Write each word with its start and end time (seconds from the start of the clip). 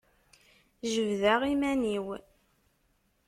Jebdeɣ 0.91 1.41
iman-iw. 1.53 2.05